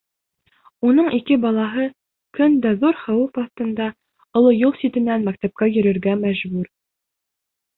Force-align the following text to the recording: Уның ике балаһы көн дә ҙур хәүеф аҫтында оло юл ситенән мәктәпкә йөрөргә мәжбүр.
Уның 0.91 1.09
ике 1.17 1.35
балаһы 1.43 1.83
көн 2.39 2.57
дә 2.63 2.71
ҙур 2.85 2.97
хәүеф 3.01 3.37
аҫтында 3.43 3.91
оло 4.41 4.55
юл 4.57 4.75
ситенән 4.81 5.29
мәктәпкә 5.29 5.69
йөрөргә 5.75 6.17
мәжбүр. 6.25 6.67